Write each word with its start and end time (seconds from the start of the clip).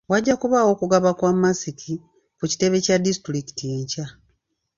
Wajja 0.11 0.35
kubaawo 0.41 0.69
okugaba 0.75 1.09
kwa 1.17 1.31
masiki 1.41 1.93
ku 2.37 2.43
kitebe 2.51 2.77
kya 2.85 2.95
disitulikiti 3.05 3.63
enkya. 3.77 4.05